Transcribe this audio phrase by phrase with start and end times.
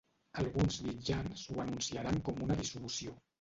[0.43, 3.17] Alguns mitjans ho anunciaran com una dissolució.